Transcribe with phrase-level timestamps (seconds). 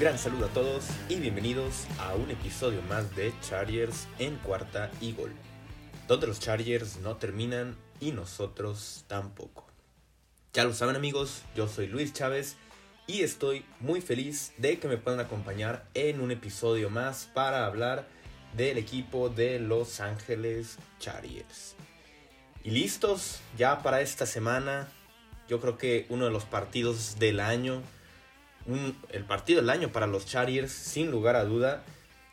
[0.00, 5.12] gran saludo a todos y bienvenidos a un episodio más de Chargers en cuarta y
[5.12, 5.30] gol,
[6.08, 9.66] donde los Chargers no terminan y nosotros tampoco.
[10.54, 12.56] Ya lo saben amigos, yo soy Luis Chávez
[13.06, 18.08] y estoy muy feliz de que me puedan acompañar en un episodio más para hablar
[18.56, 21.76] del equipo de Los Ángeles Chargers.
[22.64, 24.88] Y listos ya para esta semana,
[25.46, 27.82] yo creo que uno de los partidos del año,
[29.10, 31.82] el partido del año para los Chargers, sin lugar a duda,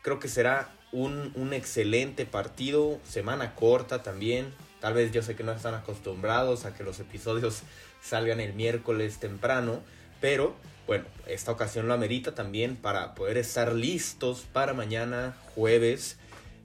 [0.02, 5.44] creo que será un, un excelente partido, semana corta también, tal vez yo sé que
[5.44, 7.62] no están acostumbrados a que los episodios
[8.02, 9.80] salgan el miércoles temprano,
[10.20, 10.54] pero
[10.86, 16.16] bueno, esta ocasión lo amerita también para poder estar listos para mañana jueves,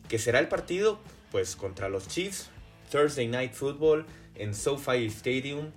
[0.07, 0.99] que será el partido
[1.29, 2.49] pues contra los Chiefs,
[2.89, 5.71] Thursday Night Football en SoFi Stadium.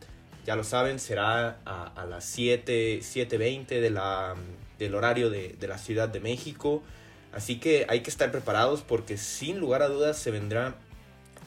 [0.46, 4.36] Ya lo saben, será a, las 7, 7.20 de
[4.78, 6.84] del horario de, de la Ciudad de México.
[7.32, 10.76] Así que hay que estar preparados porque sin lugar a dudas se vendrá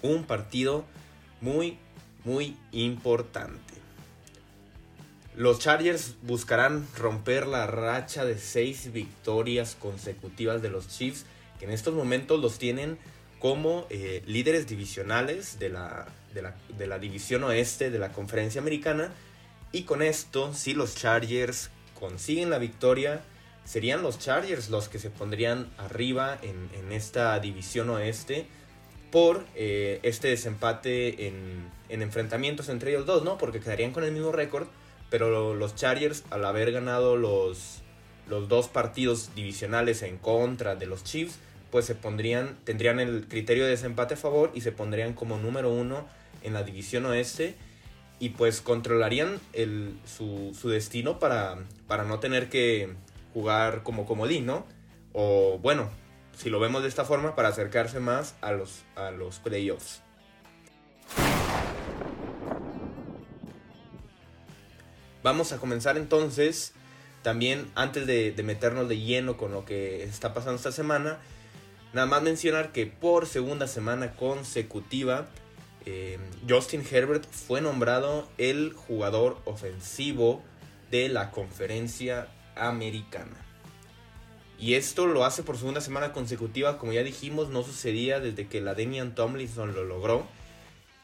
[0.01, 0.83] un partido
[1.39, 1.77] muy,
[2.25, 3.73] muy importante.
[5.33, 11.25] Los Chargers buscarán romper la racha de seis victorias consecutivas de los Chiefs,
[11.57, 12.97] que en estos momentos los tienen
[13.39, 19.11] como eh, líderes divisionales de la, de, la, división oeste de la conferencia americana.
[19.71, 23.21] Y con esto, si los Chargers consiguen la victoria,
[23.65, 28.47] serían los Chargers los que se pondrían arriba en, esta división oeste
[29.11, 33.37] por eh, este desempate en, en, enfrentamientos entre ellos dos, ¿no?
[33.37, 34.67] Porque quedarían con el mismo récord,
[35.09, 37.81] pero los Chargers, al haber ganado los,
[38.27, 41.39] los dos partidos divisionales en contra de los Chiefs,
[41.71, 45.71] pues se pondrían, tendrían el criterio de desempate a favor y se pondrían como número
[45.71, 46.07] uno
[46.43, 47.55] en la división oeste
[48.19, 51.57] y pues controlarían el, su, su, destino para,
[51.87, 52.93] para no tener que
[53.33, 54.65] jugar como comodín, ¿no?
[55.13, 55.89] O bueno,
[56.37, 60.01] si lo vemos de esta forma, para acercarse más a los, a los playoffs.
[65.21, 66.73] Vamos a comenzar entonces,
[67.23, 71.19] también antes de, meternos de lleno con lo que está pasando esta semana,
[71.91, 75.27] nada más mencionar que por segunda semana consecutiva,
[75.85, 80.43] eh, Justin Herbert fue nombrado el jugador ofensivo
[80.91, 83.45] de la conferencia americana.
[84.59, 88.59] Y esto lo hace por segunda semana consecutiva, como ya dijimos, no sucedía desde que
[88.59, 90.27] la Demian Tomlinson lo logró.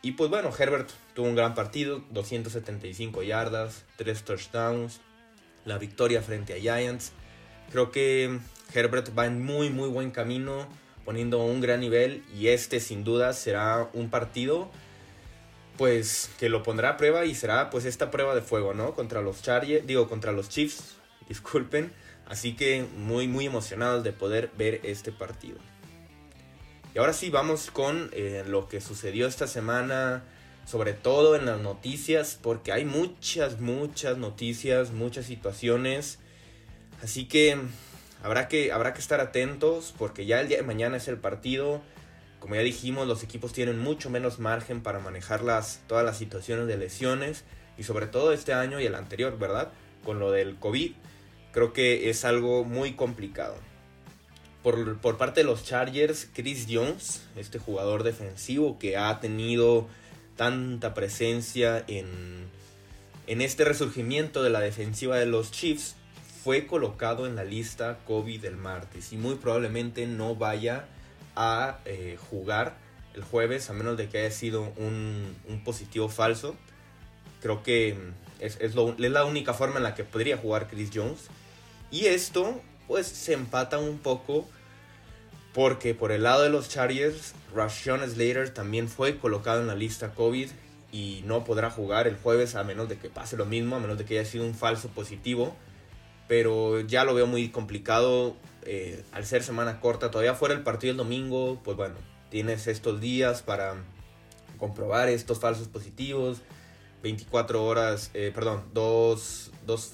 [0.02, 5.00] Y pues bueno, Herbert tuvo un gran partido, 275 yardas, 3 touchdowns,
[5.64, 7.14] la victoria frente a Giants.
[7.72, 8.40] Creo que
[8.74, 10.68] Herbert va en muy muy buen camino,
[11.06, 14.70] poniendo un gran nivel y este sin duda será un partido
[15.78, 18.94] pues que lo pondrá a prueba y será pues esta prueba de fuego, ¿no?
[18.94, 20.96] Contra los Chargers, digo, contra los Chiefs,
[21.30, 21.94] disculpen.
[22.28, 25.58] Así que muy muy emocionados de poder ver este partido.
[26.94, 30.24] Y ahora sí, vamos con eh, lo que sucedió esta semana,
[30.66, 36.20] sobre todo en las noticias, porque hay muchas, muchas noticias, muchas situaciones.
[37.04, 37.58] Así que
[38.26, 41.82] habrá que, habrá que estar atentos, porque ya el día de mañana es el partido.
[42.40, 46.68] Como ya dijimos, los equipos tienen mucho menos margen para manejar las, todas las situaciones
[46.68, 47.44] de lesiones,
[47.78, 49.72] y sobre todo este año y el anterior, ¿verdad?
[50.04, 50.92] Con lo del COVID,
[51.52, 53.56] creo que es algo muy complicado
[54.66, 59.88] por, parte de los Chargers, Chris Jones, este jugador defensivo que ha tenido
[60.36, 62.48] tanta presencia en,
[63.28, 65.96] en este resurgimiento de la defensiva de los Chiefs,
[66.46, 70.86] fue colocado en la lista COVID del martes y muy probablemente no vaya
[71.36, 72.78] a eh, jugar
[73.16, 75.36] el jueves a menos de que haya sido un,
[75.66, 76.56] positivo falso.
[77.42, 77.98] Creo que
[78.40, 81.30] es, es, es, la única forma en la que podría jugar Chris Jones.
[81.90, 84.48] Y esto pues se empata un poco
[85.52, 90.14] porque por el lado de los Chargers, Rashawn Slater también fue colocado en la lista
[90.14, 90.52] COVID
[90.92, 93.98] y no podrá jugar el jueves a menos de que pase lo mismo, a menos
[93.98, 95.56] de que haya sido un falso positivo.
[96.28, 100.12] Pero ya lo veo muy complicado eh, al ser semana corta.
[100.12, 101.96] Todavía fuera el partido el domingo, pues bueno,
[102.30, 103.76] tienes estos días para
[104.58, 106.42] comprobar estos falsos positivos.
[107.04, 109.94] 24 horas, eh, perdón, dos, dos,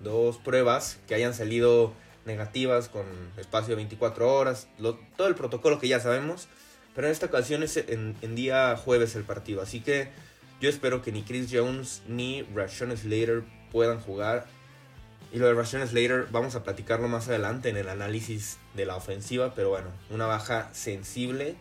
[0.00, 1.94] dos pruebas que hayan salido
[2.26, 3.06] negativas con
[3.38, 4.68] espacio de 24 horas,
[5.16, 6.48] todo el protocolo que ya sabemos.
[6.94, 9.62] Pero en esta ocasión es en, día jueves el partido.
[9.62, 10.08] Así que
[10.60, 14.46] yo espero que ni Chris Jones ni Rashawn Slater puedan jugar.
[15.32, 18.96] Y lo de Rashawn Slater vamos a platicarlo más adelante en el análisis de la
[18.96, 19.54] ofensiva.
[19.54, 21.54] Pero bueno, una baja sensible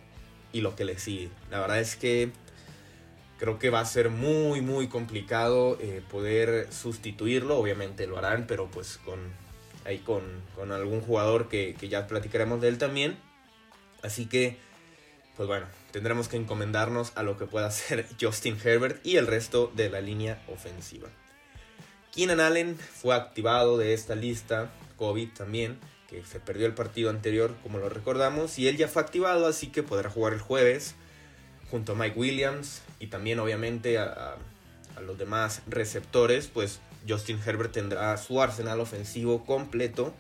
[0.52, 1.30] y lo que le sigue.
[1.52, 2.32] La verdad es que
[3.38, 7.58] creo que va a ser muy muy complicado eh, poder sustituirlo.
[7.58, 9.20] Obviamente lo harán, pero pues con
[9.86, 13.18] ahí con, algún jugador que, que, ya platicaremos de él también.
[14.04, 14.58] Así que,
[15.36, 19.72] pues bueno, tendremos que encomendarnos a lo que pueda hacer Justin Herbert y el resto
[19.76, 21.10] de la línea ofensiva.
[22.12, 25.80] Keenan Allen fue activado de esta lista, COVID también,
[26.10, 29.68] que se perdió el partido anterior, como lo recordamos, y él ya fue activado, así
[29.68, 30.96] que podrá jugar el jueves
[31.70, 34.36] junto a Mike Williams y también obviamente a,
[35.06, 40.14] los demás receptores, pues Justin Herbert tendrá su arsenal ofensivo completo,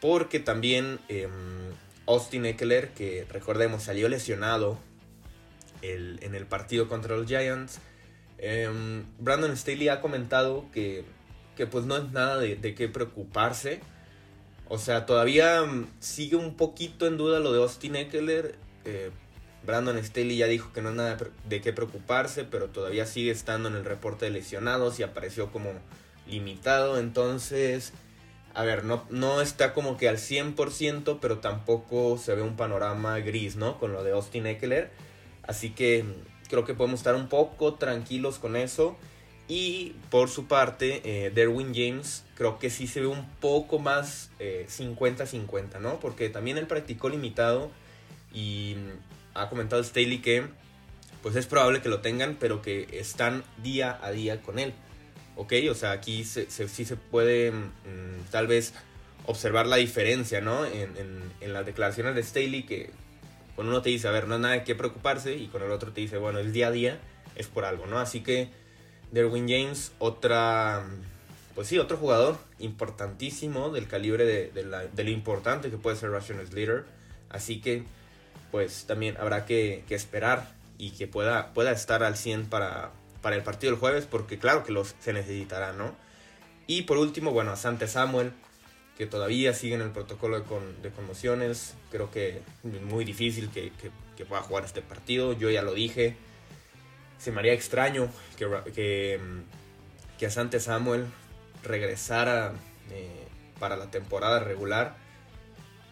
[0.00, 1.30] porque también em,
[2.06, 4.78] Austin Eckler, que recordemos salió lesionado
[5.82, 7.80] en el partido contra los Giants,
[8.38, 11.04] em, Brandon Staley ha comentado que,
[11.56, 13.80] que, pues no es nada de, qué preocuparse,
[14.68, 18.56] o sea, todavía mm, sigue un poquito en duda lo de Austin Eckler.
[18.84, 19.10] Eh,
[19.66, 21.16] Brandon Staley ya dijo que no es nada
[21.48, 25.70] de qué preocuparse, pero todavía sigue estando en el reporte de lesionados y apareció como
[26.26, 26.98] limitado.
[26.98, 27.92] Entonces,
[28.54, 33.18] a ver, no, no está como que al 100%, pero tampoco se ve un panorama
[33.18, 33.78] gris, ¿no?
[33.78, 34.90] Con lo de Austin Eckler.
[35.42, 38.96] Así que mm, creo que podemos estar un poco tranquilos con eso.
[39.48, 44.30] Y por su parte, eh, Derwin James creo que sí se ve un poco más
[44.38, 45.98] 50-50, eh, ¿no?
[45.98, 47.70] Porque también él practicó limitado
[48.32, 50.44] y mm, ha comentado Staley que
[51.22, 54.72] pues es probable que lo tengan, pero que están día a día con él.
[55.36, 55.54] ¿Ok?
[55.70, 56.46] O sea, aquí sí
[56.84, 58.72] se puede mm, tal vez
[59.26, 60.64] observar la diferencia, ¿no?
[60.64, 60.92] En,
[61.40, 62.90] en, las declaraciones de Staley que
[63.56, 65.70] con uno te dice, a ver, no hay nada de qué preocuparse y con el
[65.70, 66.98] otro te dice, bueno, el día a día
[67.36, 67.98] es por algo, ¿no?
[67.98, 68.48] Así que
[69.12, 70.84] Derwin James, otra,
[71.54, 76.84] pues sí, otro jugador importantísimo del calibre de, lo importante que puede ser Russian Slater.
[77.28, 77.84] Así que,
[78.50, 82.90] pues también habrá que, esperar y que pueda, pueda estar al 100 para,
[83.22, 85.94] para el partido del jueves, porque claro que los, se necesitará, ¿no?
[86.66, 88.32] Y por último, bueno, a Samuel,
[88.96, 91.74] que todavía sigue en el protocolo de, conmociones.
[91.90, 93.72] Creo que es muy difícil que,
[94.24, 95.32] pueda jugar este partido.
[95.32, 96.16] Yo ya lo dije
[97.18, 99.18] se me haría extraño que, que,
[100.18, 101.06] que Asante Samuel
[101.62, 102.52] regresara
[102.90, 103.26] eh,
[103.58, 104.96] para la temporada regular.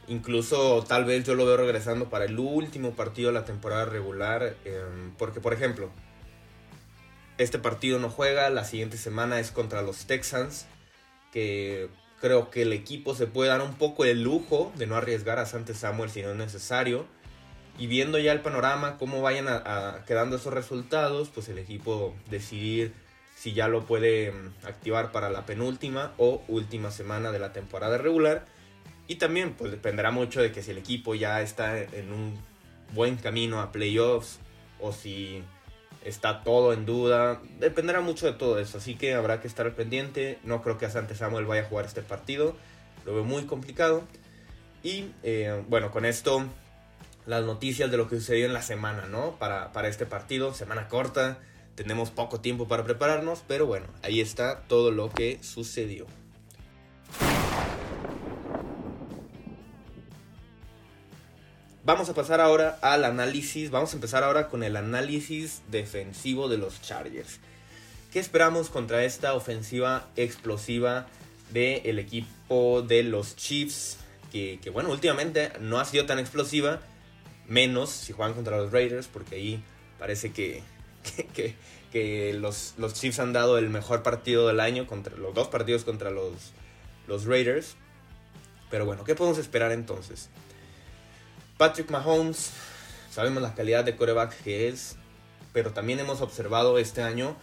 [0.08, 4.56] Incluso tal vez yo lo veo regresando para el último partido de la temporada regular.
[4.64, 5.90] Em, porque, por ejemplo,
[7.38, 10.66] este partido no juega, la siguiente semana es contra los Texans.
[11.32, 11.88] Que
[12.22, 15.44] creo que el equipo se puede dar un poco el lujo de no arriesgar a
[15.44, 17.04] Sante Samuel si no es necesario
[17.78, 19.46] y viendo ya el panorama, cómo vayan
[20.06, 22.92] quedando esos resultados, pues el equipo decidir
[23.34, 27.98] si ya lo puede mm, activar para la penúltima o última semana de la temporada
[27.98, 28.44] regular.
[29.08, 32.38] Y también pues dependerá mucho de que si el equipo ya está en un
[32.94, 34.38] buen camino a playoffs
[34.78, 35.42] o si
[36.04, 37.40] está todo en duda.
[37.58, 40.38] Dependerá mucho de todo eso, así que habrá que estar pendiente.
[40.44, 42.56] No creo que Asante Samuel vaya a jugar este partido,
[43.04, 44.04] lo veo muy complicado.
[44.82, 46.44] Y eh, bueno, con esto
[47.26, 49.36] las noticias de lo que sucedió en la semana, ¿no?
[49.38, 51.38] Para, para este partido, semana corta,
[51.74, 56.06] tenemos poco tiempo para prepararnos, pero bueno, ahí está todo lo que sucedió.
[61.84, 66.56] Vamos a pasar ahora al análisis, vamos a empezar ahora con el análisis defensivo de
[66.56, 67.40] los Chargers.
[68.12, 71.08] ¿Qué esperamos contra esta ofensiva explosiva
[71.50, 73.96] del equipo de los Chiefs?
[74.30, 76.78] Que, que bueno, últimamente no ha sido tan explosiva,
[77.48, 79.64] menos si juegan contra los Raiders, porque ahí
[79.98, 80.62] parece que,
[81.90, 85.82] que, los, los, Chiefs han dado el mejor partido del año, contra los dos partidos
[85.82, 86.52] contra los,
[87.08, 87.74] los Raiders.
[88.70, 90.30] Pero bueno, ¿qué podemos esperar entonces?
[91.56, 92.50] Patrick Mahomes,
[93.10, 94.96] sabemos la calidad de coreback que es,
[95.52, 97.36] pero también hemos observado este año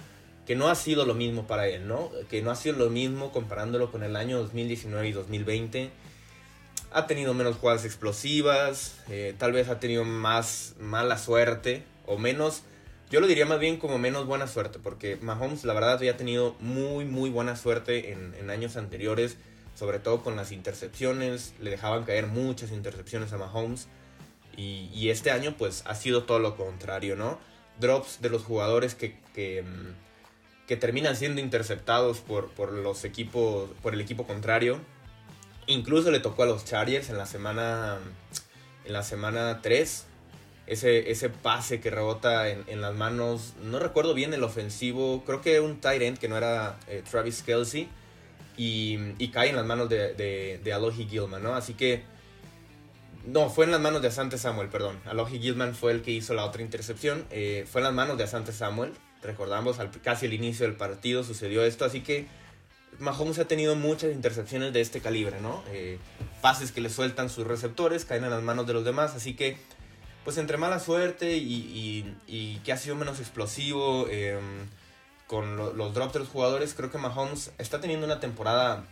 [0.45, 2.09] que no ha sido lo mismo para él, ¿no?
[2.29, 5.91] Que no ha sido lo mismo comparándolo con el año 2019 y 2020
[6.91, 12.63] ha tenido menos jugadas explosivas, eh, tal vez ha tenido más mala suerte o menos,
[13.11, 16.55] yo lo diría más bien como menos buena suerte, porque Mahomes la verdad había tenido
[16.59, 19.37] muy muy buena suerte en, años anteriores,
[19.75, 23.87] sobre todo con las intercepciones, le dejaban caer muchas intercepciones a Mahomes
[24.59, 27.39] y, este año pues ha sido todo lo contrario, ¿no?
[27.79, 29.13] Drops de los jugadores que,
[29.63, 34.81] mm, que terminan siendo interceptados por, por los equipos, por el equipo contrario
[35.69, 37.99] Incluso le tocó a los Chargers en la semana
[38.85, 40.05] en la semana 3.
[40.65, 45.59] Ese, ese pase que rebota en, las manos, no recuerdo bien el ofensivo, creo que
[45.59, 47.87] un tight end que no era eh, Travis Kelsey.
[48.57, 50.13] Y, cae en las manos de,
[50.63, 51.53] de, Alohi Gilman, ¿no?
[51.53, 52.03] Así que.
[53.29, 54.99] No, fue en las manos de Asante Samuel, perdón.
[55.05, 57.27] Alohi Gilman fue el que hizo la otra intercepción.
[57.29, 58.91] Eh, fue en las manos de Asante Samuel.
[59.21, 61.85] Recordamos, al, casi al inicio del partido sucedió esto.
[61.85, 62.25] Así que
[62.97, 65.63] Mahomes ha tenido muchas intercepciones de este calibre, ¿no?
[65.67, 65.99] Eh,
[66.41, 69.57] pases que le sueltan sus receptores, caen en las manos de los demás, así que,
[70.23, 72.15] pues entre mala suerte y,
[72.65, 74.67] que ha sido menos explosivo em,
[75.27, 78.85] con los drops de los jugadores, creo que Mahomes está teniendo una temporada,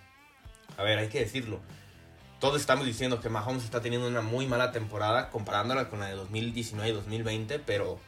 [0.78, 1.60] a ver, hay que decirlo,
[2.40, 6.16] todos estamos diciendo que Mahomes está teniendo una muy mala temporada comparándola con la de
[6.16, 8.00] 2019 y 2020, pero,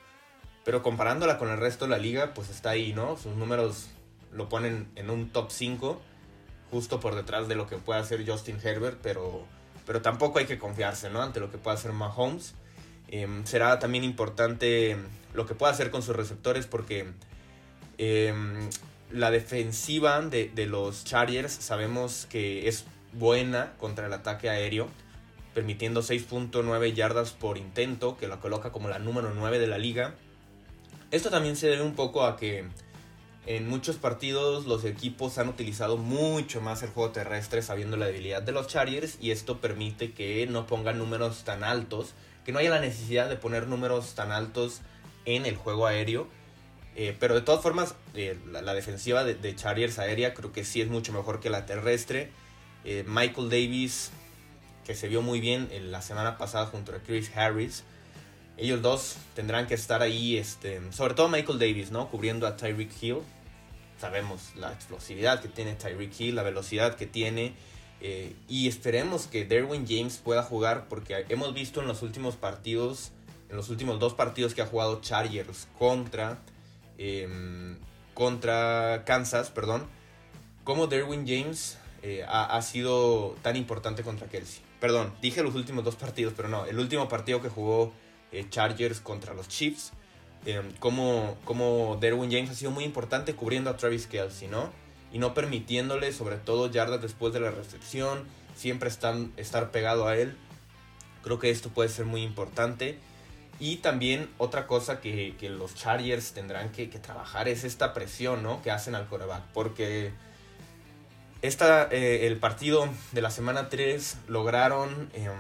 [0.63, 3.17] pero comparándola con el resto de la liga, pues está ahí, ¿no?
[3.17, 3.87] Sus números
[4.31, 5.99] lo ponen en un top 5,
[6.69, 9.45] justo por detrás de lo que puede hacer Justin Herbert, pero,
[9.87, 11.23] pero tampoco hay que confiarse, ¿no?
[11.23, 12.53] Ante lo que puede hacer Mahomes.
[13.07, 14.95] Em, será también importante
[15.33, 17.07] lo que pueda hacer con sus receptores porque
[17.97, 18.69] em,
[19.11, 24.87] la defensiva de, de los Chargers sabemos que es buena contra el ataque aéreo,
[25.53, 30.15] permitiendo 6.9 yardas por intento, que la coloca como la número 9 de la liga.
[31.11, 32.65] Esto también se debe un poco a que
[33.45, 38.43] en muchos partidos los equipos han utilizado mucho más el juego terrestre sabiendo la debilidad
[38.43, 42.13] de los Chargers y esto permite que no pongan números tan altos,
[42.45, 44.81] que no haya la necesidad de poner números tan altos
[45.25, 46.27] en el juego aéreo.
[46.95, 50.81] Eh, pero de todas formas, eh, la, defensiva de, de Chargers aérea creo que sí
[50.81, 52.29] es mucho mejor que la terrestre.
[52.85, 54.11] Eh, Michael Davis,
[54.85, 57.83] que se vio muy bien la semana pasada junto a Chris Harris.
[58.57, 62.09] Ellos dos tendrán que estar ahí, este, sobre todo Michael Davis, ¿no?
[62.09, 63.19] Cubriendo a Tyreek Hill.
[63.99, 67.53] Sabemos la explosividad que tiene Tyreek Hill, la velocidad que tiene.
[68.01, 73.11] Eh, y esperemos que Derwin James pueda jugar porque hemos visto en los últimos partidos,
[73.49, 76.39] en los últimos dos partidos que ha jugado Chargers contra,
[76.97, 77.77] em,
[78.13, 79.87] contra Kansas, perdón,
[80.87, 84.61] Derwin James eh, ha, sido tan importante contra Kelsey.
[84.79, 87.91] Perdón, dije los últimos dos partidos, pero no, el último partido que jugó
[88.31, 89.91] eh, Chargers contra los Chiefs,
[90.45, 94.71] eh, como, como Derwin James ha sido muy importante cubriendo a Travis Kelsey, ¿no?
[95.11, 98.25] Y no permitiéndole, sobre todo, yardas después de la recepción,
[98.55, 100.37] siempre están, estar pegado a él.
[101.23, 102.97] Creo que esto puede ser muy importante.
[103.59, 108.41] Y también otra cosa que, que los Chargers tendrán que, que, trabajar es esta presión,
[108.41, 108.61] ¿no?
[108.61, 109.43] Que hacen al coreback.
[109.53, 110.13] Porque
[111.41, 115.31] esta, eh, el partido de la semana 3 lograron em,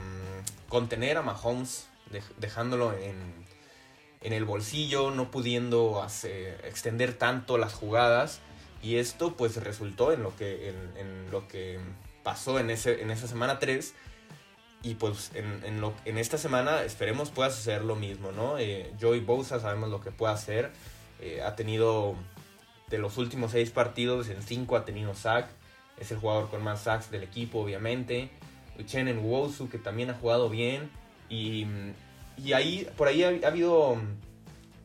[0.69, 1.87] contener a Mahomes,
[2.37, 3.15] dejándolo en,
[4.21, 6.05] en, el bolsillo, no pudiendo
[6.63, 8.39] extender tanto las jugadas.
[8.81, 11.79] Y esto pues resultó en lo que, en, lo que
[12.23, 13.93] pasó en, ese, en esa semana 3.
[14.81, 18.57] Y pues en, lo, en esta semana esperemos pueda suceder lo mismo, ¿no?
[18.57, 20.71] Eh, Joey Bosa sabemos lo que puede hacer.
[21.19, 22.15] Eh, ha tenido
[22.87, 25.58] de los últimos 6 partidos, en 5 ha tenido sack
[25.99, 28.29] es el jugador con más sacks del equipo, obviamente.
[28.79, 30.89] Uchenen Wosu, que también ha jugado bien.
[31.29, 31.67] Y,
[32.37, 33.97] y ahí, por ahí ha, habido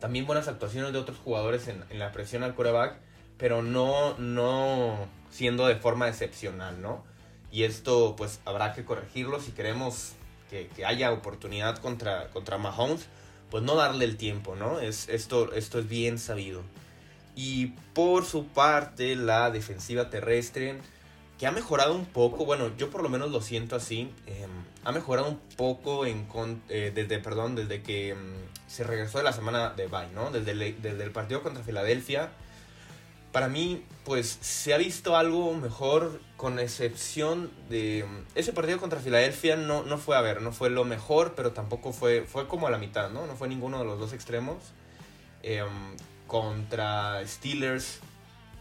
[0.00, 2.98] también buenas actuaciones de otros jugadores en, la presión al coreback,
[3.38, 7.04] pero no, no siendo de forma excepcional, ¿no?
[7.50, 10.12] Y esto, pues, habrá que corregirlo si queremos
[10.50, 13.06] que, haya oportunidad contra, contra Mahomes,
[13.50, 14.80] pues no darle el tiempo, ¿no?
[14.80, 16.62] Es, esto, esto es bien sabido.
[17.36, 20.80] Y por su parte, la defensiva terrestre
[21.38, 24.50] que ha mejorado un poco, bueno, yo por lo menos lo siento así, em,
[24.84, 28.34] ha mejorado un poco eh, desde, perdón, desde que em,
[28.68, 30.30] se regresó de la semana de bye, ¿no?
[30.30, 32.30] Desde el, desde el partido contra Filadelfia.
[33.32, 39.00] Para mí, pues se ha visto algo mejor, con excepción de em, ese partido contra
[39.00, 39.56] Filadelfia.
[39.56, 42.70] No, no fue, a ver, no fue lo mejor, pero tampoco fue, fue como a
[42.70, 43.26] la mitad, ¿no?
[43.26, 44.58] No fue ninguno de los dos extremos.
[46.28, 48.00] contra Steelers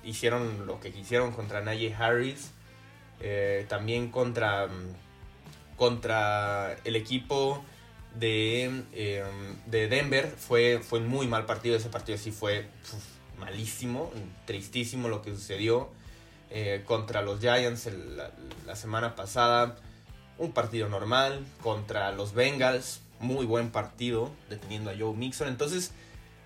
[0.03, 2.51] hicieron lo que quisieron contra Najee Harris.
[3.25, 4.67] Eh, también contra,
[5.77, 7.63] contra el equipo
[8.15, 8.83] de, em,
[9.65, 11.77] de Denver fue, fue muy mal partido.
[11.77, 12.67] Ese partido sí fue
[13.39, 14.11] malísimo,
[14.45, 15.89] tristísimo lo que sucedió.
[16.49, 17.89] Eh, contra los Giants
[18.65, 19.77] la, semana pasada,
[20.37, 21.45] un partido normal.
[21.61, 25.47] Contra los Bengals, muy buen partido, deteniendo a Joe Mixon.
[25.47, 25.91] Entonces,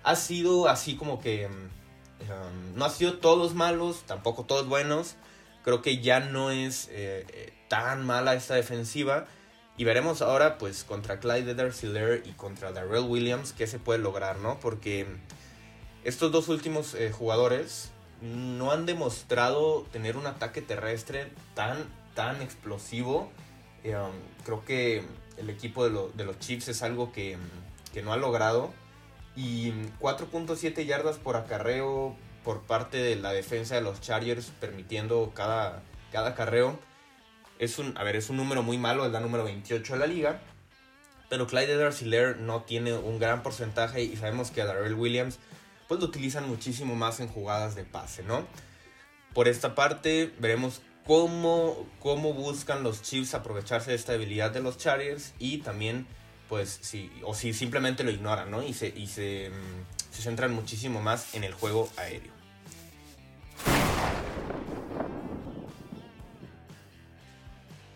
[0.04, 1.42] ha sido así como que.
[1.42, 1.52] Em,
[2.20, 5.16] em, no ha sido todos malos, tampoco todos buenos
[5.68, 9.26] creo que ya no es eh, eh, tan mala esta defensiva.
[9.76, 14.38] Y veremos ahora, pues, contra Clyde Edersiller y contra Darrell Williams, qué se puede lograr,
[14.38, 14.58] ¿no?
[14.60, 15.06] Porque
[16.04, 17.90] estos dos últimos eh, jugadores
[18.22, 21.84] no han demostrado tener un ataque terrestre tan,
[22.14, 23.30] tan explosivo.
[23.84, 24.12] Um,
[24.46, 25.04] creo que
[25.36, 27.36] el equipo de, de, los Chiefs es algo que,
[27.92, 28.72] que no ha logrado.
[29.36, 35.82] Y 4.7 yardas por acarreo por parte de la defensa de los Chargers permitiendo cada,
[36.12, 36.78] cada carreo.
[37.58, 40.06] Es un, a ver, es un número muy malo, es la número 28 de la
[40.06, 40.40] liga.
[41.28, 42.02] Pero Clyde Edwards
[42.38, 45.38] no tiene un gran porcentaje y sabemos que a Darrell Williams
[45.86, 48.46] pues lo utilizan muchísimo más en jugadas de pase, ¿no?
[49.38, 54.78] por esta parte veremos cómo, cómo buscan los Chiefs aprovecharse de esta debilidad de los
[54.78, 56.06] Chargers y también
[56.48, 58.62] pues si o si simplemente lo ignoran, ¿no?
[58.62, 62.38] Y se, y se, mm, se centran muchísimo más en el juego aéreo.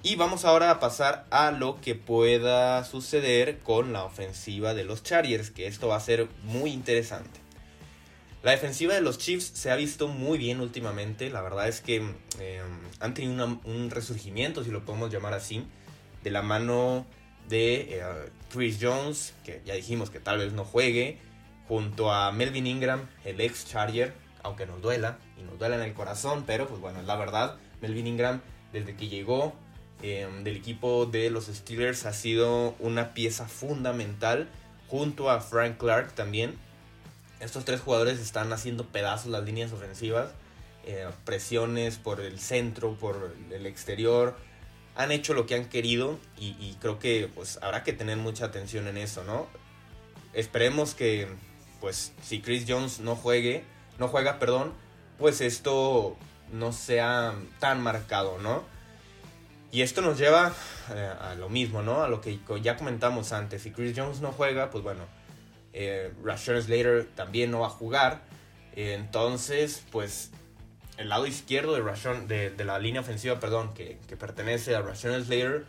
[0.04, 5.04] Y vamos ahora a pasar a lo que pueda suceder con la ofensiva de los
[5.04, 7.40] Chargers, que esto va a ser muy interesante.
[8.42, 11.30] La defensiva de los Chiefs se ha visto muy bien últimamente.
[11.30, 12.02] La verdad es que
[12.40, 12.60] eh,
[12.98, 15.64] han tenido un resurgimiento, si lo podemos llamar así,
[16.24, 17.06] de la mano
[17.48, 18.02] de eh,
[18.52, 21.18] Chris Jones, que ya dijimos que tal vez no juegue,
[21.68, 25.94] junto a Melvin Ingram, el ex Charger, aunque nos duela, y nos duela en el
[25.94, 27.56] corazón, pero pues bueno, es la verdad.
[27.80, 28.40] Melvin Ingram,
[28.72, 29.54] desde que llegó
[30.02, 34.48] eh, del equipo de los Steelers, ha sido una pieza fundamental,
[34.88, 36.58] junto a Frank Clark también
[37.42, 40.30] estos tres jugadores están haciendo pedazos las líneas ofensivas.
[40.84, 44.36] Eh, presiones por el centro, por el exterior.
[44.94, 48.88] Han hecho lo que han querido y, creo que pues habrá que tener mucha atención
[48.88, 49.46] en eso, ¿no?
[50.34, 51.28] Esperemos que
[51.80, 53.64] pues si Chris Jones no juegue,
[53.98, 54.72] no juega, perdón,
[55.18, 56.16] pues esto
[56.52, 58.64] no sea tan marcado, ¿no?
[59.72, 60.52] Y esto nos lleva
[60.94, 62.02] eh, a lo mismo, ¿no?
[62.02, 63.62] A lo que ya comentamos antes.
[63.62, 65.06] Si Chris Jones no juega, pues bueno,
[65.72, 68.22] eh, Slater también no va a jugar.
[68.74, 70.30] entonces, pues
[70.96, 75.64] el lado izquierdo de, de, la línea ofensiva, perdón, que, pertenece a Rashawn Slater,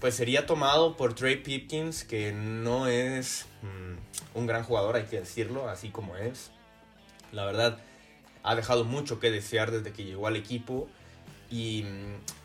[0.00, 5.20] pues sería tomado por Trey Pipkins, que no es mm, un gran jugador, hay que
[5.20, 6.50] decirlo, así como es.
[7.30, 7.78] La verdad,
[8.42, 10.88] ha dejado mucho que desear desde que llegó al equipo.
[11.50, 11.84] Y,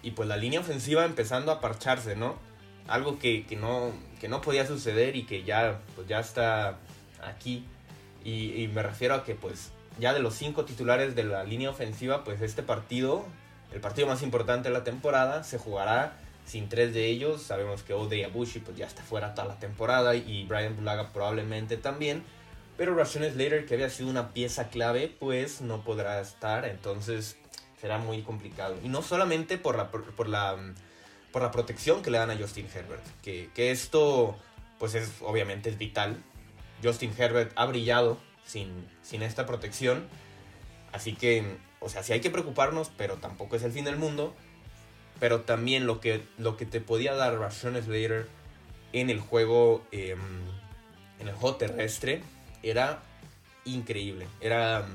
[0.04, 2.36] y pues la línea ofensiva empezando a parcharse, ¿no?
[2.88, 6.78] Algo que, que, no, que no podía suceder y que ya, pues ya está
[7.24, 7.66] aquí.
[8.24, 12.24] Y, me refiero a que pues ya de los cinco titulares de la línea ofensiva,
[12.24, 13.26] pues este partido,
[13.72, 17.44] el partido más importante de la temporada, se jugará sin tres de ellos.
[17.44, 21.78] Sabemos que Ode Abushi pues ya está fuera toda la temporada y Brian Bulaga probablemente
[21.78, 22.24] también.
[22.78, 26.66] Pero Rashawn Slater, que había sido una pieza clave, pues no podrá estar.
[26.66, 27.38] Entonces
[27.82, 28.78] será muy complicado.
[28.84, 30.56] Y no solamente por la, por, la,
[31.32, 33.04] por la protección que le dan a Justin Herbert.
[33.24, 34.38] Que, que esto
[34.78, 36.18] pues es obviamente es vital
[36.84, 40.08] Justin Herbert ha brillado sin, sin esta protección.
[40.92, 44.34] Así que, o sea, sí hay que preocuparnos, pero tampoco es el fin del mundo.
[45.20, 48.28] Pero también lo que, lo que te podía dar Rashawn Slater
[48.94, 50.20] en el juego, em,
[51.20, 52.22] en el juego terrestre,
[52.64, 53.04] era
[53.66, 54.28] increíble.
[54.42, 54.86] Era,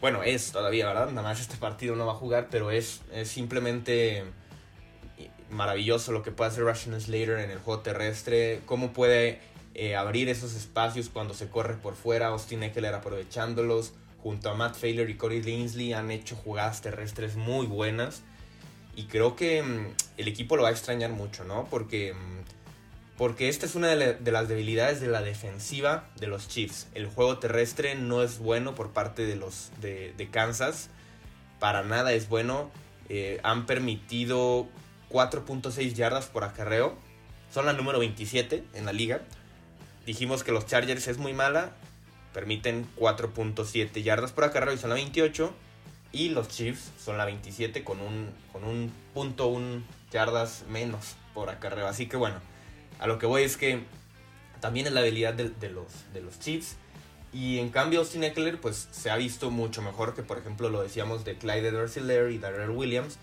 [0.00, 1.08] bueno, es todavía, ¿verdad?
[1.08, 4.24] Nada más este partido no va a jugar, pero es, es simplemente
[5.50, 8.60] maravilloso lo que puede hacer Rashawn Slater en el juego terrestre.
[8.66, 9.40] Cómo puede
[9.74, 12.28] eh, abrir esos espacios cuando se corre por fuera.
[12.28, 13.92] Austin Eckler aprovechándolos.
[14.22, 18.22] Junto a Matt Failer y Corey Linsley han hecho jugadas terrestres muy buenas.
[18.96, 21.66] Y creo que mm, el equipo lo va a extrañar mucho, ¿no?
[21.70, 26.88] Porque, mm, porque esta es una de, las debilidades de la defensiva de los Chiefs.
[26.94, 30.90] El juego terrestre no es bueno por parte de los de, Kansas.
[31.58, 32.70] Para nada es bueno.
[33.08, 34.68] Eh, han permitido
[35.10, 36.96] 4.6 yardas por acarreo.
[37.52, 39.22] Son la número 27 en la liga.
[40.06, 41.72] Dijimos que los Chargers es muy mala.
[42.32, 45.52] Permiten 4.7 yardas por acarreo y son la 28.
[46.12, 51.50] Y los Chiefs son la 27 con un, con un punto un yardas menos por
[51.50, 51.86] acarreo.
[51.86, 52.36] Así que bueno,
[52.98, 53.80] a lo que voy es que
[54.60, 56.76] también es la habilidad de, los, de los Chiefs.
[57.32, 60.82] Y en cambio Austin Eckler pues se ha visto mucho mejor que por ejemplo lo
[60.82, 62.02] decíamos de Clyde Dorsey
[62.34, 63.18] y Darrell Williams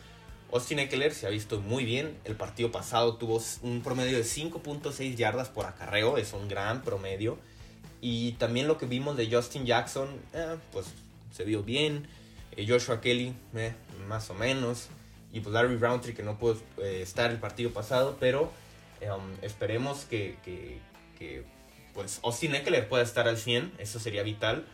[0.51, 2.17] Austin Eckler se ha visto muy bien.
[2.23, 7.37] El partido pasado tuvo un promedio de 5.6 yardas por acarreo, es un gran promedio.
[7.99, 10.87] Y también lo que vimos de Justin Jackson, eh, pues
[11.31, 12.07] se vio bien.
[12.55, 13.73] Eh, Joshua Kelly, eh,
[14.07, 14.87] más o menos.
[15.33, 18.51] Y pues Larry Roundtree, que no pudo estar el partido pasado, pero
[19.01, 21.43] um, esperemos que, que,
[21.93, 24.65] pues Austin Eckler pueda estar al 100, eso sería vital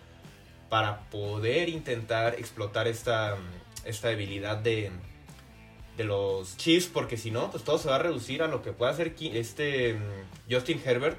[0.70, 3.36] para poder intentar explotar esta,
[3.84, 4.92] esta debilidad de,
[5.98, 8.72] de los Chiefs, porque si no, pues todo se va a reducir a lo que
[8.72, 11.18] pueda hacer este mm, Justin Herbert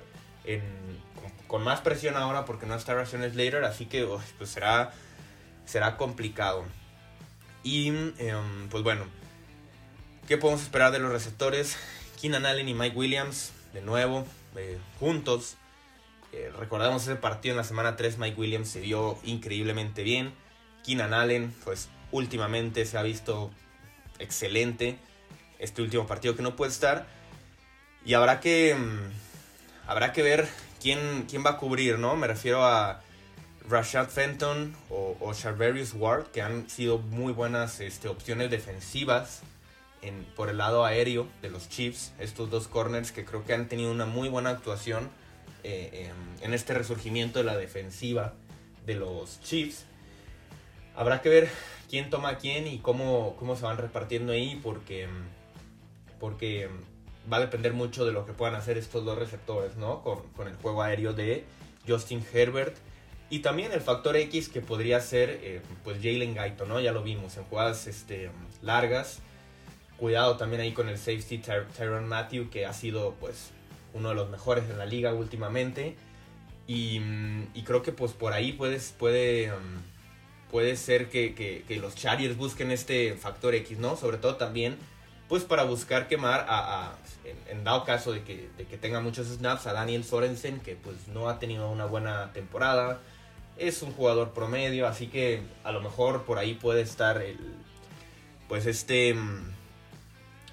[1.46, 4.06] con, más presión ahora porque no está Ration Slater, así que
[4.38, 4.92] pues será,
[5.64, 6.64] será complicado.
[7.62, 9.04] Y em, pues bueno,
[10.26, 11.76] ¿qué podemos esperar de los receptores?
[12.20, 15.56] Keenan Allen y Mike Williams, de nuevo, eh, juntos.
[16.32, 20.34] Eh, recordamos ese partido en la semana 3, Mike Williams se vio increíblemente bien.
[20.84, 23.50] Keenan Allen, pues últimamente se ha visto
[24.18, 24.98] excelente
[25.58, 27.06] este último partido que no puede estar.
[28.04, 30.48] Y habrá que, mm, habrá que ver
[30.80, 32.16] quién, quién va a cubrir, ¿no?
[32.16, 33.02] Me refiero a
[33.68, 39.40] Rashad Fenton o, o Charverius Ward, que han sido muy buenas este, opciones defensivas
[40.02, 42.12] en, por el lado aéreo de los Chiefs.
[42.18, 45.08] Estos dos corners que creo que han tenido una muy buena actuación
[45.62, 48.34] eh, en, en este resurgimiento de la defensiva
[48.84, 49.86] de los Chiefs.
[50.94, 51.48] Habrá que ver
[51.94, 55.06] quién toma a quién y cómo, cómo se van repartiendo ahí, porque,
[56.18, 56.68] porque
[57.32, 60.02] va a depender mucho de lo que puedan hacer estos dos receptores, ¿no?
[60.02, 61.44] Con, con el juego aéreo de
[61.86, 62.76] Justin Herbert.
[63.30, 66.80] Y también el factor X que podría ser, eh, pues, Jalen Gaito, ¿no?
[66.80, 68.28] Ya lo vimos en jugadas este,
[68.60, 69.20] largas.
[69.96, 73.52] Cuidado también ahí con el safety Ty Tyron Matthew, que ha sido, pues,
[73.92, 75.94] uno de los mejores en la liga últimamente.
[76.66, 77.00] Y,
[77.54, 79.52] y creo que, pues, por ahí puedes, puede...
[79.52, 79.93] Um,
[80.54, 83.96] puede ser que, que, los Chargers busquen este factor X, ¿no?
[83.96, 84.76] Sobre todo también,
[85.28, 86.92] pues para buscar quemar a,
[87.50, 91.08] en, dado caso de que, de que tenga muchos snaps, a Daniel Sorensen, que pues
[91.08, 93.00] no ha tenido una buena temporada,
[93.58, 97.36] es un jugador promedio, así que a lo mejor por ahí puede estar el,
[98.46, 99.16] pues este,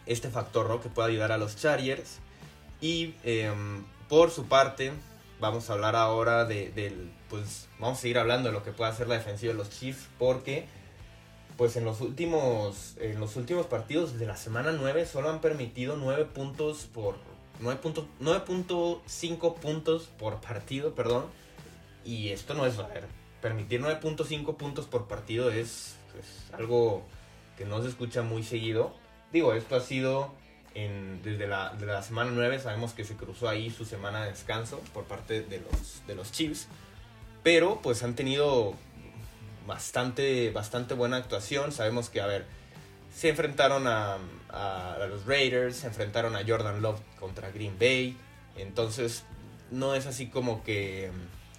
[0.07, 0.81] este factor, ¿no?
[0.81, 2.17] Que puede ayudar a los Chargers.
[2.81, 3.53] Y eh,
[4.09, 4.93] por su parte,
[5.41, 8.91] vamos a hablar ahora de, del pues vamos a seguir hablando de lo que puede
[8.91, 10.65] hacer la defensiva de los Chiefs porque
[11.57, 15.97] pues en los últimos en los últimos partidos de la semana 9 solo han permitido
[15.97, 17.15] 9 puntos por
[17.61, 21.25] 9.5 puntos por partido, perdón.
[22.03, 23.05] Y esto no es a ver,
[23.41, 27.03] permitir 9.5 puntos por partido es, es algo
[27.57, 28.93] que no se escucha muy seguido.
[29.31, 30.33] Digo, esto ha sido
[30.73, 34.31] en, desde, la, desde la semana 9 sabemos que se cruzó ahí su semana de
[34.31, 36.67] descanso por parte de los, de los Chiefs.
[37.43, 38.75] Pero pues han tenido
[39.67, 41.71] bastante, bastante buena actuación.
[41.71, 42.45] Sabemos que, a ver,
[43.13, 44.17] se enfrentaron a,
[45.09, 48.17] los Raiders, se enfrentaron a Jordan Love contra Green Bay.
[48.57, 49.23] Entonces,
[49.71, 51.11] no es así como que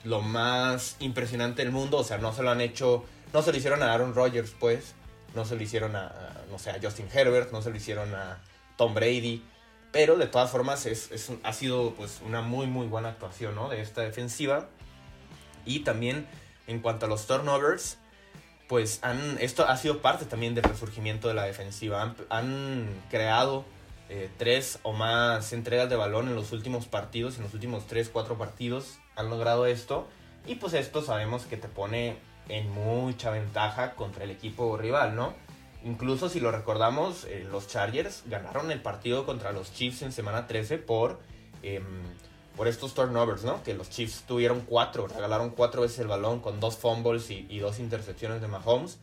[0.05, 1.99] lo más impresionante del mundo.
[1.99, 4.95] O sea, no se lo han hecho, no se lo hicieron a Aaron Rodgers, pues.
[5.35, 8.15] No se lo hicieron a, a no sé, a Justin Herbert, no se lo hicieron
[8.15, 8.39] a
[8.77, 9.43] Tom Brady.
[9.93, 11.11] Pero de todas formas es,
[11.43, 14.69] ha sido pues una muy muy buena actuación de esta defensiva.
[15.65, 16.27] Y también
[16.67, 17.99] en cuanto a los turnovers,
[18.69, 22.03] pues han, esto ha sido parte también del resurgimiento de la defensiva.
[22.03, 23.65] Han, han creado
[24.09, 28.09] eh, tres o más entregas de balón en los últimos partidos, en los últimos tres,
[28.09, 30.09] cuatro partidos han logrado esto.
[30.47, 32.17] Y pues esto sabemos que te pone
[32.49, 35.35] en mucha ventaja contra el equipo rival, ¿no?
[35.85, 40.47] Incluso si lo recordamos, eh, los Chargers ganaron el partido contra los Chiefs en semana
[40.47, 41.21] 13 por,
[41.63, 41.81] eh,
[42.57, 43.63] por estos turnovers, ¿no?
[43.65, 47.59] Que los Chiefs tuvieron cuatro, regalaron cuatro veces el balón con dos fumbles y, y
[47.59, 48.99] dos intercepciones de Mahomes.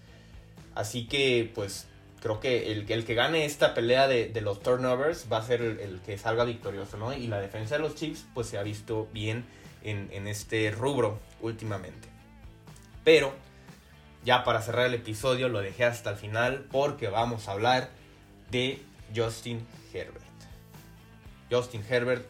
[0.73, 1.87] Así que, pues,
[2.21, 5.61] creo que el, el que gane esta pelea de, de los turnovers va a ser
[5.61, 7.11] el, el, que salga victorioso, ¿no?
[7.11, 9.43] Y la defensa de los Chiefs, pues, se ha visto bien
[9.83, 12.07] en, en este rubro últimamente.
[13.03, 13.33] Pero
[14.25, 17.89] ya para cerrar el episodio lo dejé hasta el final porque vamos a hablar
[18.51, 18.81] de
[19.15, 20.23] Justin Herbert.
[21.49, 22.25] Justin Herbert,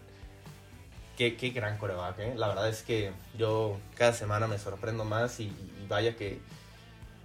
[1.18, 2.34] qué, qué gran coreback, ¿eh?
[2.36, 5.52] La verdad es que yo cada semana me sorprendo más y,
[5.90, 6.40] vaya que,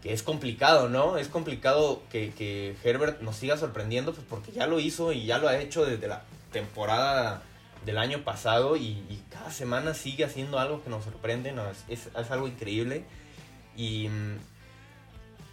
[0.02, 1.18] que, es complicado, ¿no?
[1.18, 5.38] Es complicado que, que, Herbert nos siga sorprendiendo pues porque ya lo hizo y ya
[5.38, 6.22] lo ha hecho desde la
[6.52, 7.42] temporada
[7.84, 11.68] del año pasado y, cada semana sigue haciendo algo que nos sorprende, ¿no?
[11.68, 13.04] Es, es, es algo increíble.
[13.76, 14.08] Y,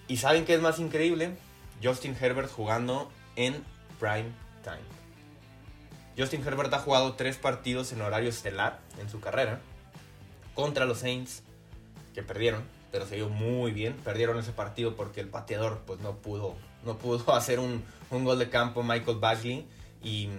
[0.07, 1.31] y ¿saben qué es más increíble?
[1.83, 3.63] Justin Herbert jugando en
[3.99, 4.31] prime
[4.63, 5.01] time.
[6.17, 9.59] Justin Herbert ha jugado tres partidos en horario estelar en su carrera
[10.53, 11.43] contra los Saints,
[12.13, 13.93] que perdieron, pero se dio muy bien.
[14.03, 18.49] Perdieron ese partido porque el pateador pues, no, pudo, no pudo hacer un, gol de
[18.49, 19.65] campo, Michael Bagley.
[20.03, 20.29] Y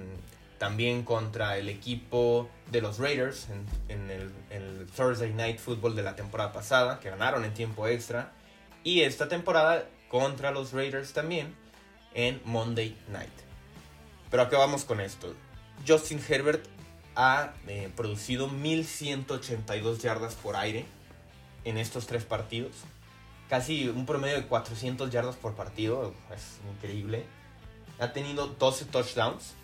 [0.59, 3.48] también contra el equipo de los Raiders
[3.88, 8.33] en, el, Thursday Night Football de la temporada pasada, que ganaron en tiempo extra.
[8.85, 11.55] Y esta temporada contra los Raiders también
[12.14, 13.33] en Monday Night.
[14.31, 15.35] Pero a qué vamos con esto.
[15.87, 16.64] Justin Herbert
[17.14, 20.87] ha eh, producido 1182 yardas por aire
[21.64, 22.73] en estos tres partidos.
[23.49, 26.14] Casi un promedio de 400 yardas por partido.
[26.35, 27.25] Es increíble.
[27.99, 29.55] Ha tenido 12 touchdowns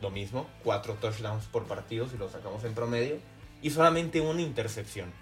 [0.00, 3.18] lo mismo, cuatro touchdowns por partido si lo sacamos en promedio,
[3.62, 5.12] y solamente una intercepción.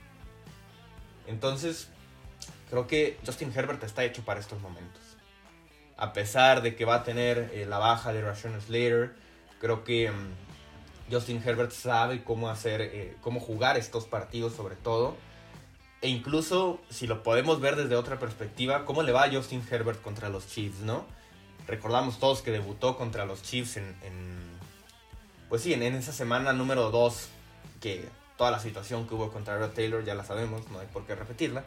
[1.26, 1.88] Entonces,
[2.70, 5.02] creo que Justin Herbert está hecho para estos momentos.
[5.96, 9.14] A pesar de que va a tener eh, la baja de Rashawn Slater,
[9.60, 10.16] creo que um,
[11.10, 15.16] Justin Herbert sabe cómo hacer, eh, cómo jugar estos partidos sobre todo.
[16.02, 20.02] E incluso, si lo podemos ver desde otra perspectiva, cómo le va a Justin Herbert
[20.02, 21.06] contra los Chiefs, ¿no?
[21.66, 24.54] Recordamos todos que debutó contra los Chiefs en, en
[25.48, 27.28] pues sí, en, en, esa semana número 2
[27.80, 31.06] que toda la situación que hubo contra Red Taylor, ya la sabemos, no hay por
[31.06, 31.64] qué repetirla.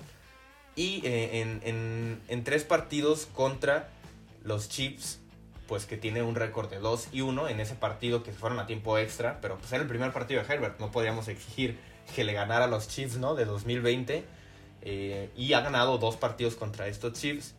[0.78, 3.90] Y eh, en, tres partidos contra
[4.44, 5.20] los Chiefs,
[5.68, 8.60] pues que tiene un récord de 2 y 1 en ese partido que se fueron
[8.60, 11.80] a tiempo extra, pero pues era el primer partido de Herbert, no podíamos exigir
[12.16, 13.34] que le ganara a los Chiefs, ¿no?
[13.34, 14.24] De 2020.
[14.84, 17.56] Eh, y ha ganado dos partidos contra estos Chiefs.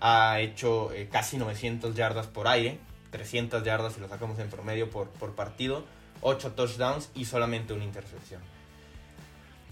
[0.00, 2.78] Ha hecho eh, casi 900 yardas por aire,
[3.10, 5.84] 300 yardas si lo sacamos en promedio por, por partido,
[6.22, 8.40] 8 touchdowns y solamente una intercepción.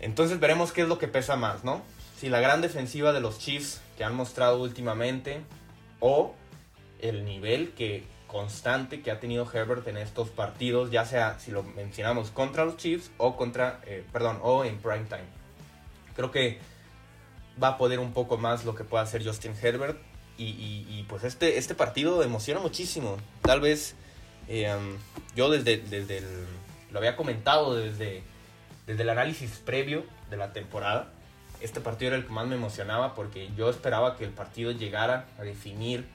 [0.01, 1.83] Entonces veremos qué es lo que pesa más, ¿no?
[2.21, 5.41] Si la gran defensiva de los Chiefs que han mostrado últimamente
[6.01, 6.35] o
[7.01, 11.63] el nivel que constante que ha tenido Herbert en estos partidos, ya sea si lo
[11.63, 15.25] mencionamos contra los Chiefs o contra, eh, perdón, o en prime time.
[16.15, 16.59] Creo que
[17.61, 19.99] va a poder un poco más lo que pueda hacer Justin Herbert
[20.37, 23.17] y, pues este, este partido emociona muchísimo.
[23.41, 23.95] Tal vez
[24.47, 24.71] eh,
[25.35, 26.27] yo desde, desde el,
[26.91, 28.23] lo había comentado desde,
[28.87, 31.15] desde el análisis previo de la temporada.
[31.61, 35.27] Este partido era el que más me emocionaba porque yo esperaba que el partido llegara
[35.39, 36.07] a definir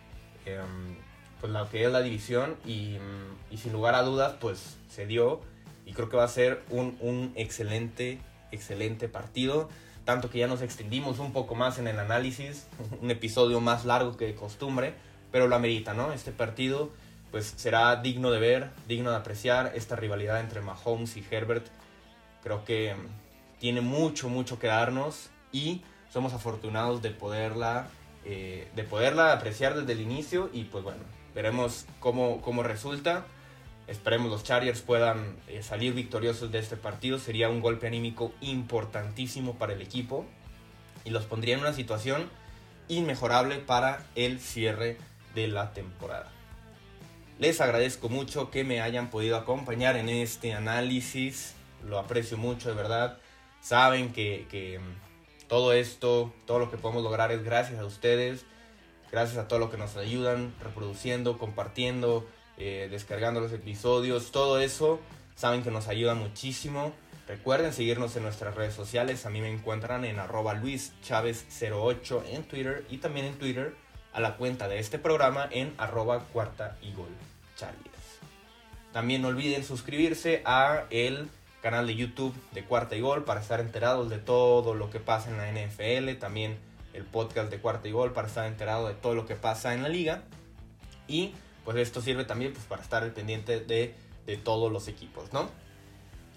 [0.48, 0.96] um,
[1.40, 5.06] pues lo que es la división y, mm, y, sin lugar a dudas pues se
[5.06, 5.42] dio
[5.86, 8.20] y creo que va a ser un, un excelente,
[8.52, 9.70] excelente partido
[10.06, 12.68] tanto que ya nos extendimos un poco más en el análisis,
[13.02, 14.94] un episodio más largo que de costumbre,
[15.32, 16.14] pero lo amerita, ¿no?
[16.14, 16.92] Este partido
[17.32, 21.68] pues será digno de ver, digno de apreciar esta rivalidad entre Mahomes y Herbert.
[22.44, 27.88] Creo que mm, tiene mucho, mucho que darnos y somos afortunados de poderla,
[28.26, 31.00] eh, de poderla apreciar desde el inicio y pues bueno,
[31.34, 33.26] veremos cómo, cómo resulta.
[33.88, 37.20] Esperemos los Chargers puedan eh, salir victoriosos de este partido.
[37.20, 40.26] Sería un golpe anímico importantísimo para el equipo
[41.06, 42.30] y los pondría en una situación
[42.90, 44.98] inmejorable para el cierre
[45.36, 46.30] de la temporada.
[47.40, 51.54] Les agradezco mucho que me hayan podido acompañar en este análisis.
[51.88, 53.20] Lo aprecio mucho, de verdad.
[53.62, 54.80] Saben que, que
[55.48, 58.46] todo esto, todo lo que podemos lograr es gracias a ustedes.
[59.12, 62.28] Gracias a todo lo que nos ayudan reproduciendo, compartiendo,
[62.58, 65.00] eh, descargando los episodios, todo eso,
[65.36, 66.94] saben que nos ayuda muchísimo.
[67.28, 72.86] Recuerden seguirnos en nuestras redes sociales, a mí me encuentran en arroba luischavez08 en Twitter
[72.90, 73.76] y también en Twitter
[74.14, 76.94] a la cuenta de este programa en arroba cuarta y
[78.94, 81.30] También no olviden suscribirse a el
[81.66, 85.32] canal de YouTube de Cuarta y Gol para estar enterados de todo lo que pasa
[85.32, 86.60] en la NFL, también
[86.94, 89.82] el podcast de Cuarta y Gol para estar enterado de todo lo que pasa en
[89.82, 90.22] la liga.
[91.08, 93.96] Y pues esto sirve también pues, para estar al pendiente de,
[94.28, 95.50] de todos los equipos, ¿no?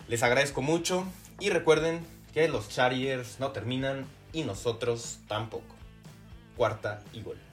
[0.08, 1.04] Les agradezco mucho
[1.38, 2.00] y recuerden
[2.32, 5.74] que los Chargers no terminan y nosotros tampoco.
[6.56, 7.47] Cuarta y gol.